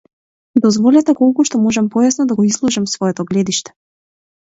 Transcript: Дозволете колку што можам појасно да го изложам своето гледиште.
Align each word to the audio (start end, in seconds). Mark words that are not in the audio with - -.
Дозволете 0.63 1.13
колку 1.19 1.45
што 1.51 1.55
можам 1.67 1.91
појасно 1.99 2.27
да 2.33 2.41
го 2.43 2.49
изложам 2.51 2.91
своето 2.97 3.31
гледиште. 3.33 3.79